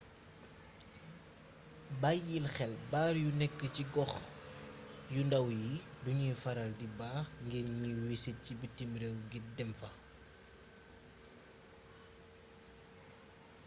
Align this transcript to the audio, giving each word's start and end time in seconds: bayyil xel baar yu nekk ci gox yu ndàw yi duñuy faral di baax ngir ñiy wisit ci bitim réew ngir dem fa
bayyil 2.01 2.45
xel 2.55 2.73
baar 2.91 3.13
yu 3.23 3.29
nekk 3.39 3.59
ci 3.75 3.83
gox 3.93 4.13
yu 5.13 5.21
ndàw 5.27 5.47
yi 5.61 5.71
duñuy 6.03 6.35
faral 6.43 6.71
di 6.79 6.87
baax 6.99 7.27
ngir 7.45 7.65
ñiy 7.79 7.95
wisit 8.07 8.37
ci 8.45 8.51
bitim 8.61 8.91
réew 9.01 9.15
ngir 9.25 9.45
dem 9.57 9.71
fa 9.79 9.89